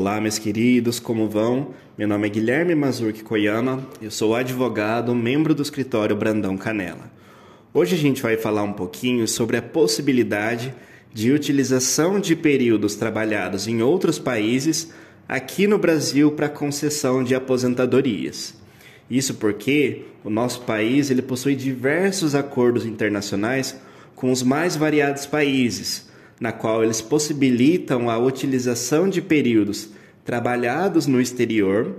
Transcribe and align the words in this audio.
Olá, 0.00 0.18
meus 0.18 0.38
queridos, 0.38 0.98
como 0.98 1.28
vão? 1.28 1.74
Meu 1.98 2.08
nome 2.08 2.26
é 2.26 2.30
Guilherme 2.30 2.74
Mazurki 2.74 3.22
Koyama, 3.22 3.86
eu 4.00 4.10
sou 4.10 4.34
advogado, 4.34 5.14
membro 5.14 5.54
do 5.54 5.60
escritório 5.60 6.16
Brandão 6.16 6.56
Canela. 6.56 7.12
Hoje 7.74 7.96
a 7.96 7.98
gente 7.98 8.22
vai 8.22 8.38
falar 8.38 8.62
um 8.62 8.72
pouquinho 8.72 9.28
sobre 9.28 9.58
a 9.58 9.62
possibilidade 9.62 10.72
de 11.12 11.30
utilização 11.30 12.18
de 12.18 12.34
períodos 12.34 12.94
trabalhados 12.94 13.68
em 13.68 13.82
outros 13.82 14.18
países 14.18 14.90
aqui 15.28 15.66
no 15.66 15.76
Brasil 15.76 16.32
para 16.32 16.48
concessão 16.48 17.22
de 17.22 17.34
aposentadorias. 17.34 18.54
Isso 19.10 19.34
porque 19.34 20.06
o 20.24 20.30
nosso 20.30 20.62
país 20.62 21.10
ele 21.10 21.20
possui 21.20 21.54
diversos 21.54 22.34
acordos 22.34 22.86
internacionais 22.86 23.78
com 24.16 24.32
os 24.32 24.42
mais 24.42 24.76
variados 24.76 25.26
países 25.26 26.08
na 26.40 26.50
qual 26.50 26.82
eles 26.82 27.02
possibilitam 27.02 28.08
a 28.08 28.18
utilização 28.18 29.08
de 29.08 29.20
períodos 29.20 29.90
trabalhados 30.24 31.06
no 31.06 31.20
exterior, 31.20 31.94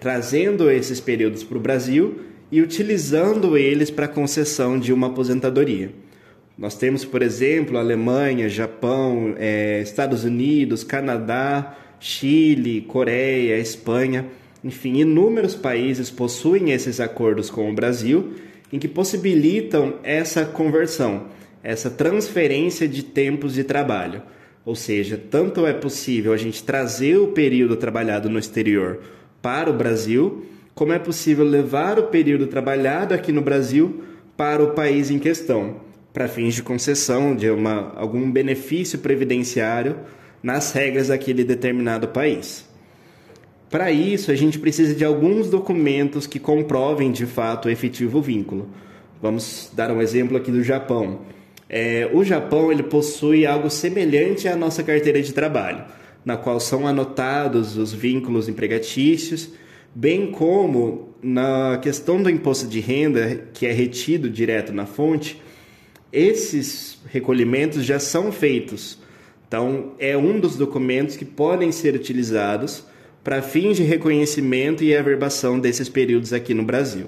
trazendo 0.00 0.68
esses 0.70 1.00
períodos 1.00 1.44
para 1.44 1.56
o 1.56 1.60
Brasil 1.60 2.20
e 2.50 2.60
utilizando 2.60 3.56
eles 3.56 3.90
para 3.90 4.08
concessão 4.08 4.78
de 4.78 4.92
uma 4.92 5.06
aposentadoria. 5.06 5.90
Nós 6.58 6.76
temos, 6.76 7.04
por 7.04 7.22
exemplo, 7.22 7.78
Alemanha, 7.78 8.48
Japão, 8.48 9.34
é, 9.36 9.80
Estados 9.82 10.24
Unidos, 10.24 10.82
Canadá, 10.82 11.76
Chile, 12.00 12.80
Coreia, 12.82 13.58
Espanha, 13.58 14.26
enfim, 14.64 14.98
inúmeros 14.98 15.54
países 15.54 16.10
possuem 16.10 16.72
esses 16.72 16.98
acordos 16.98 17.50
com 17.50 17.70
o 17.70 17.74
Brasil 17.74 18.34
em 18.72 18.78
que 18.78 18.88
possibilitam 18.88 19.96
essa 20.02 20.44
conversão 20.44 21.26
essa 21.66 21.90
transferência 21.90 22.86
de 22.86 23.02
tempos 23.02 23.54
de 23.54 23.64
trabalho. 23.64 24.22
Ou 24.64 24.76
seja, 24.76 25.20
tanto 25.30 25.66
é 25.66 25.72
possível 25.72 26.32
a 26.32 26.36
gente 26.36 26.62
trazer 26.62 27.16
o 27.16 27.28
período 27.28 27.74
trabalhado 27.74 28.30
no 28.30 28.38
exterior 28.38 29.00
para 29.42 29.68
o 29.68 29.72
Brasil, 29.72 30.46
como 30.76 30.92
é 30.92 30.98
possível 30.98 31.44
levar 31.44 31.98
o 31.98 32.04
período 32.04 32.46
trabalhado 32.46 33.12
aqui 33.12 33.32
no 33.32 33.42
Brasil 33.42 34.04
para 34.36 34.62
o 34.62 34.74
país 34.74 35.10
em 35.10 35.18
questão, 35.18 35.80
para 36.12 36.28
fins 36.28 36.54
de 36.54 36.62
concessão 36.62 37.34
de 37.34 37.50
uma, 37.50 37.92
algum 37.96 38.30
benefício 38.30 39.00
previdenciário 39.00 39.96
nas 40.40 40.72
regras 40.72 41.08
daquele 41.08 41.42
determinado 41.42 42.08
país. 42.08 42.64
Para 43.68 43.90
isso, 43.90 44.30
a 44.30 44.36
gente 44.36 44.60
precisa 44.60 44.94
de 44.94 45.04
alguns 45.04 45.50
documentos 45.50 46.28
que 46.28 46.38
comprovem 46.38 47.10
de 47.10 47.26
fato 47.26 47.66
o 47.66 47.70
efetivo 47.70 48.22
vínculo. 48.22 48.68
Vamos 49.20 49.72
dar 49.74 49.90
um 49.90 50.00
exemplo 50.00 50.36
aqui 50.36 50.52
do 50.52 50.62
Japão. 50.62 51.34
É, 51.68 52.08
o 52.12 52.22
Japão 52.22 52.70
ele 52.70 52.82
possui 52.82 53.44
algo 53.44 53.68
semelhante 53.68 54.48
à 54.48 54.54
nossa 54.54 54.82
carteira 54.82 55.20
de 55.20 55.32
trabalho, 55.32 55.84
na 56.24 56.36
qual 56.36 56.60
são 56.60 56.86
anotados 56.86 57.76
os 57.76 57.92
vínculos 57.92 58.48
empregatícios, 58.48 59.50
bem 59.94 60.30
como 60.30 61.14
na 61.22 61.78
questão 61.78 62.22
do 62.22 62.30
imposto 62.30 62.66
de 62.66 62.80
renda, 62.80 63.48
que 63.52 63.66
é 63.66 63.72
retido 63.72 64.30
direto 64.30 64.72
na 64.72 64.86
fonte, 64.86 65.42
esses 66.12 66.98
recolhimentos 67.06 67.84
já 67.84 67.98
são 67.98 68.30
feitos. 68.30 68.98
Então, 69.48 69.92
é 69.98 70.16
um 70.16 70.38
dos 70.38 70.56
documentos 70.56 71.16
que 71.16 71.24
podem 71.24 71.72
ser 71.72 71.94
utilizados 71.94 72.84
para 73.22 73.42
fins 73.42 73.76
de 73.76 73.82
reconhecimento 73.82 74.84
e 74.84 74.96
averbação 74.96 75.58
desses 75.58 75.88
períodos 75.88 76.32
aqui 76.32 76.54
no 76.54 76.62
Brasil. 76.62 77.06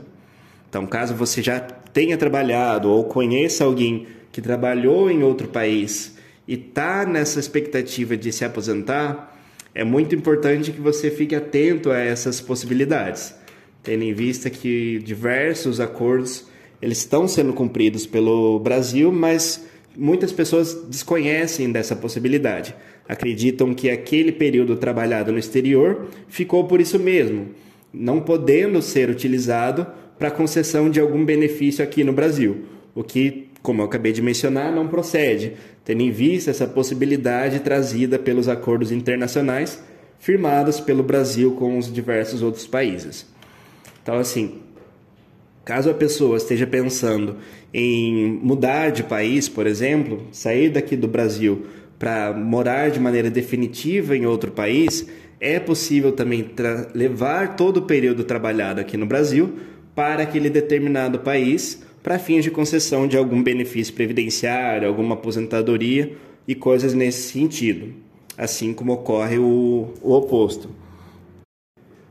Então, 0.68 0.86
caso 0.86 1.14
você 1.14 1.42
já 1.42 1.60
tenha 1.60 2.16
trabalhado 2.16 2.90
ou 2.90 3.04
conheça 3.04 3.64
alguém 3.64 4.06
que 4.38 4.42
trabalhou 4.42 5.10
em 5.10 5.24
outro 5.24 5.48
país 5.48 6.16
e 6.46 6.54
está 6.54 7.04
nessa 7.04 7.40
expectativa 7.40 8.16
de 8.16 8.30
se 8.30 8.44
aposentar, 8.44 9.36
é 9.74 9.82
muito 9.82 10.14
importante 10.14 10.70
que 10.70 10.80
você 10.80 11.10
fique 11.10 11.34
atento 11.34 11.90
a 11.90 11.98
essas 11.98 12.40
possibilidades, 12.40 13.34
tendo 13.82 14.04
em 14.04 14.12
vista 14.14 14.48
que 14.48 15.00
diversos 15.00 15.80
acordos 15.80 16.46
eles 16.80 16.98
estão 16.98 17.26
sendo 17.26 17.52
cumpridos 17.52 18.06
pelo 18.06 18.60
Brasil, 18.60 19.10
mas 19.10 19.66
muitas 19.96 20.30
pessoas 20.30 20.84
desconhecem 20.88 21.72
dessa 21.72 21.96
possibilidade. 21.96 22.76
Acreditam 23.08 23.74
que 23.74 23.90
aquele 23.90 24.30
período 24.30 24.76
trabalhado 24.76 25.32
no 25.32 25.38
exterior 25.40 26.06
ficou 26.28 26.62
por 26.68 26.80
isso 26.80 26.96
mesmo, 26.96 27.48
não 27.92 28.20
podendo 28.20 28.80
ser 28.82 29.10
utilizado 29.10 29.84
para 30.16 30.30
concessão 30.30 30.88
de 30.88 31.00
algum 31.00 31.24
benefício 31.24 31.82
aqui 31.82 32.04
no 32.04 32.12
Brasil, 32.12 32.66
o 32.94 33.02
que 33.02 33.47
como 33.62 33.82
eu 33.82 33.86
acabei 33.86 34.12
de 34.12 34.22
mencionar, 34.22 34.72
não 34.72 34.88
procede, 34.88 35.54
tendo 35.84 36.02
em 36.02 36.10
vista 36.10 36.50
essa 36.50 36.66
possibilidade 36.66 37.60
trazida 37.60 38.18
pelos 38.18 38.48
acordos 38.48 38.92
internacionais 38.92 39.82
firmados 40.18 40.80
pelo 40.80 41.02
Brasil 41.02 41.52
com 41.52 41.78
os 41.78 41.92
diversos 41.92 42.42
outros 42.42 42.66
países. 42.66 43.26
Então, 44.02 44.16
assim, 44.16 44.60
caso 45.64 45.90
a 45.90 45.94
pessoa 45.94 46.36
esteja 46.36 46.66
pensando 46.66 47.36
em 47.72 48.38
mudar 48.42 48.90
de 48.90 49.02
país, 49.02 49.48
por 49.48 49.66
exemplo, 49.66 50.26
sair 50.32 50.70
daqui 50.70 50.96
do 50.96 51.06
Brasil 51.06 51.66
para 51.98 52.32
morar 52.32 52.90
de 52.90 53.00
maneira 53.00 53.30
definitiva 53.30 54.16
em 54.16 54.24
outro 54.24 54.50
país, 54.50 55.06
é 55.40 55.60
possível 55.60 56.12
também 56.12 56.50
levar 56.94 57.56
todo 57.56 57.78
o 57.78 57.82
período 57.82 58.24
trabalhado 58.24 58.80
aqui 58.80 58.96
no 58.96 59.06
Brasil 59.06 59.56
para 59.94 60.22
aquele 60.22 60.48
determinado 60.48 61.20
país 61.20 61.82
para 62.08 62.18
fins 62.18 62.42
de 62.42 62.50
concessão 62.50 63.06
de 63.06 63.18
algum 63.18 63.42
benefício 63.42 63.92
previdenciário, 63.92 64.88
alguma 64.88 65.12
aposentadoria 65.12 66.16
e 66.46 66.54
coisas 66.54 66.94
nesse 66.94 67.30
sentido, 67.30 67.92
assim 68.34 68.72
como 68.72 68.94
ocorre 68.94 69.36
o, 69.36 69.92
o 70.00 70.14
oposto. 70.14 70.70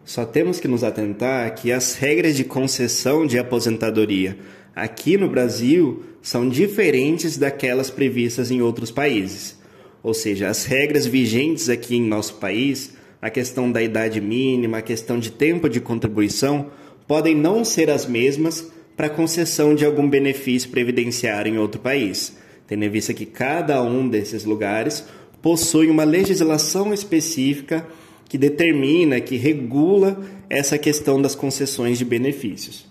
Só 0.06 0.24
temos 0.24 0.60
que 0.60 0.68
nos 0.68 0.84
atentar 0.84 1.56
que 1.56 1.72
as 1.72 1.96
regras 1.96 2.36
de 2.36 2.44
concessão 2.44 3.26
de 3.26 3.40
aposentadoria 3.40 4.38
aqui 4.76 5.18
no 5.18 5.28
Brasil 5.28 6.04
são 6.22 6.48
diferentes 6.48 7.36
daquelas 7.36 7.90
previstas 7.90 8.52
em 8.52 8.62
outros 8.62 8.92
países. 8.92 9.58
Ou 10.04 10.14
seja, 10.14 10.48
as 10.48 10.64
regras 10.64 11.08
vigentes 11.08 11.70
aqui 11.70 11.96
em 11.96 12.08
nosso 12.08 12.36
país, 12.36 12.94
a 13.20 13.32
questão 13.32 13.72
da 13.72 13.82
idade 13.82 14.22
mínima, 14.22 14.78
a 14.78 14.84
questão 14.84 15.18
de 15.18 15.32
tempo 15.32 15.68
de 15.68 15.82
contribuição, 15.82 16.68
podem 17.08 17.34
não 17.34 17.66
ser 17.66 17.90
as 17.90 18.06
mesmas 18.06 18.77
para 18.98 19.10
concessão 19.10 19.76
de 19.76 19.86
algum 19.86 20.10
benefício 20.10 20.72
previdenciário 20.72 21.54
em 21.54 21.60
outro 21.60 21.80
país, 21.80 22.36
tendo 22.66 22.84
em 22.84 22.90
vista 22.90 23.14
que 23.14 23.28
cada 23.28 23.82
um 23.84 24.10
desses 24.10 24.44
lugares 24.44 25.06
possui 25.40 25.88
uma 25.88 26.04
legislação 26.04 26.92
específica 26.92 27.88
que 28.28 28.40
determina, 28.40 29.22
que 29.22 29.38
regula 29.38 30.20
essa 30.50 30.80
questão 30.80 31.22
das 31.22 31.36
concessões 31.36 32.00
de 32.00 32.04
benefícios. 32.04 32.88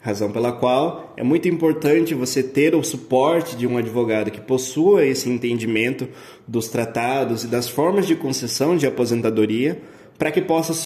Razão 0.00 0.30
pela 0.30 0.52
qual 0.52 1.12
é 1.16 1.24
muito 1.24 1.48
importante 1.48 2.14
você 2.14 2.40
ter 2.40 2.74
o 2.76 2.84
suporte 2.84 3.56
de 3.56 3.66
um 3.66 3.76
advogado 3.76 4.30
que 4.30 4.40
possua 4.40 5.04
esse 5.04 5.28
entendimento 5.28 6.08
dos 6.46 6.68
tratados 6.68 7.42
e 7.42 7.48
das 7.48 7.68
formas 7.68 8.06
de 8.06 8.14
concessão 8.14 8.76
de 8.76 8.86
aposentadoria 8.86 9.82
para 10.16 10.30
que 10.30 10.40
possa 10.40 10.72